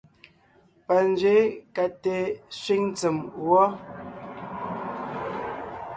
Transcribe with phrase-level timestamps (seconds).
[0.85, 1.35] Panzwě
[1.75, 2.15] ka te
[2.61, 3.17] sẅíŋ tsèm
[3.47, 3.63] wɔ.